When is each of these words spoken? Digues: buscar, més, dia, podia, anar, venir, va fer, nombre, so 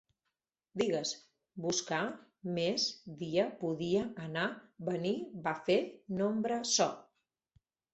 Digues: 0.81 1.11
buscar, 1.65 1.99
més, 2.57 2.87
dia, 3.21 3.45
podia, 3.63 4.09
anar, 4.27 4.49
venir, 4.93 5.17
va 5.49 5.59
fer, 5.71 5.81
nombre, 6.25 6.65
so 6.77 6.95